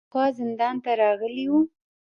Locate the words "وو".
1.51-1.59